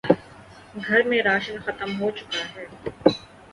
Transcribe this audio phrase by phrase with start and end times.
[0.77, 2.65] گھر میں راشن ختم ہو چکا ہے